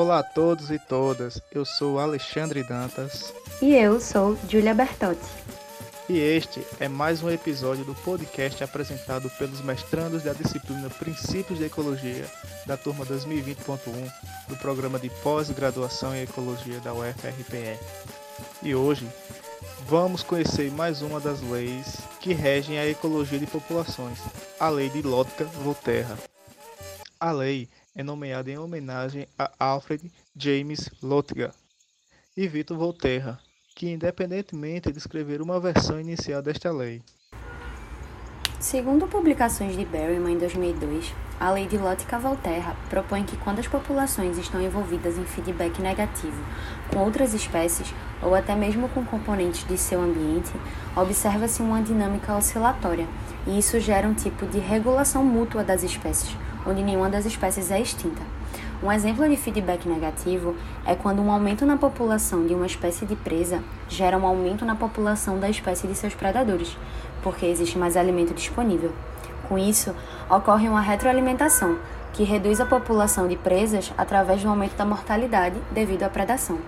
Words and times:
Olá 0.00 0.20
a 0.20 0.22
todos 0.22 0.70
e 0.70 0.78
todas, 0.78 1.42
eu 1.52 1.62
sou 1.62 1.98
Alexandre 1.98 2.62
Dantas. 2.62 3.34
E 3.60 3.74
eu 3.74 4.00
sou 4.00 4.34
Julia 4.48 4.72
Bertotti. 4.72 5.20
E 6.08 6.18
este 6.18 6.66
é 6.80 6.88
mais 6.88 7.22
um 7.22 7.28
episódio 7.28 7.84
do 7.84 7.94
podcast 7.96 8.64
apresentado 8.64 9.28
pelos 9.36 9.60
mestrandos 9.60 10.22
da 10.22 10.32
disciplina 10.32 10.88
Princípios 10.88 11.58
de 11.58 11.66
Ecologia, 11.66 12.24
da 12.64 12.78
turma 12.78 13.04
2020.1, 13.04 14.10
do 14.48 14.56
programa 14.56 14.98
de 14.98 15.10
pós-graduação 15.22 16.16
em 16.16 16.22
Ecologia 16.22 16.80
da 16.80 16.94
UFRPE. 16.94 17.78
E 18.62 18.74
hoje 18.74 19.06
vamos 19.86 20.22
conhecer 20.22 20.70
mais 20.72 21.02
uma 21.02 21.20
das 21.20 21.42
leis 21.42 21.98
que 22.20 22.32
regem 22.32 22.78
a 22.78 22.88
ecologia 22.88 23.38
de 23.38 23.46
populações, 23.46 24.18
a 24.58 24.70
Lei 24.70 24.88
de 24.88 25.02
Lotka-Volterra. 25.02 26.16
A 27.22 27.32
lei 27.32 27.68
é 27.94 28.02
nomeada 28.02 28.50
em 28.50 28.58
homenagem 28.58 29.26
a 29.38 29.50
Alfred 29.58 30.10
James 30.36 30.90
Lotka 31.02 31.52
e 32.36 32.46
Victor 32.46 32.78
Volterra, 32.78 33.38
que 33.74 33.90
independentemente 33.90 34.92
de 34.92 34.98
escrever 34.98 35.42
uma 35.42 35.60
versão 35.60 36.00
inicial 36.00 36.42
desta 36.42 36.70
lei. 36.70 37.02
Segundo 38.60 39.06
publicações 39.06 39.74
de 39.74 39.86
Berryman 39.86 40.34
em 40.34 40.38
2002, 40.38 41.14
a 41.40 41.50
lei 41.50 41.66
de 41.66 41.78
Lotka-Volterra 41.78 42.76
propõe 42.90 43.24
que 43.24 43.34
quando 43.38 43.58
as 43.58 43.66
populações 43.66 44.36
estão 44.36 44.60
envolvidas 44.60 45.16
em 45.16 45.24
feedback 45.24 45.80
negativo 45.80 46.36
com 46.92 46.98
outras 46.98 47.32
espécies 47.32 47.94
ou 48.20 48.34
até 48.34 48.54
mesmo 48.54 48.86
com 48.90 49.02
componentes 49.02 49.66
de 49.66 49.78
seu 49.78 50.02
ambiente, 50.02 50.52
observa-se 50.94 51.62
uma 51.62 51.80
dinâmica 51.80 52.36
oscilatória, 52.36 53.08
e 53.46 53.58
isso 53.58 53.80
gera 53.80 54.06
um 54.06 54.12
tipo 54.12 54.46
de 54.46 54.58
regulação 54.58 55.24
mútua 55.24 55.64
das 55.64 55.82
espécies, 55.82 56.36
onde 56.66 56.82
nenhuma 56.82 57.08
das 57.08 57.26
espécies 57.26 57.70
é 57.70 57.80
extinta. 57.80 58.22
Um 58.82 58.90
exemplo 58.90 59.28
de 59.28 59.36
feedback 59.36 59.86
negativo 59.86 60.56
é 60.86 60.94
quando 60.94 61.20
um 61.20 61.30
aumento 61.30 61.66
na 61.66 61.76
população 61.76 62.46
de 62.46 62.54
uma 62.54 62.64
espécie 62.64 63.04
de 63.04 63.14
presa 63.14 63.62
gera 63.88 64.16
um 64.16 64.26
aumento 64.26 64.64
na 64.64 64.74
população 64.74 65.38
da 65.38 65.50
espécie 65.50 65.86
de 65.86 65.94
seus 65.94 66.14
predadores, 66.14 66.76
porque 67.22 67.44
existe 67.44 67.76
mais 67.76 67.96
alimento 67.96 68.32
disponível. 68.32 68.92
Com 69.48 69.58
isso, 69.58 69.94
ocorre 70.30 70.68
uma 70.68 70.80
retroalimentação, 70.80 71.76
que 72.12 72.24
reduz 72.24 72.60
a 72.60 72.66
população 72.66 73.28
de 73.28 73.36
presas 73.36 73.92
através 73.98 74.42
do 74.42 74.48
aumento 74.48 74.76
da 74.76 74.84
mortalidade 74.84 75.56
devido 75.70 76.04
à 76.04 76.08
predação. 76.08 76.58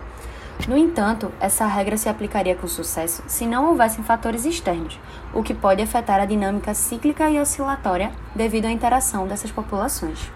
No 0.69 0.77
entanto, 0.77 1.33
essa 1.41 1.67
regra 1.67 1.97
se 1.97 2.09
aplicaria 2.09 2.55
com 2.55 2.69
sucesso 2.69 3.23
se 3.27 3.47
não 3.47 3.69
houvessem 3.69 4.05
fatores 4.05 4.45
externos, 4.45 4.99
o 5.35 5.43
que 5.43 5.55
pode 5.55 5.83
afetar 5.83 6.21
a 6.21 6.25
dinâmica 6.25 6.73
cíclica 6.73 7.29
e 7.29 7.41
oscilatória 7.41 8.13
devido 8.35 8.67
à 8.67 8.71
interação 8.71 9.27
dessas 9.27 9.51
populações. 9.51 10.31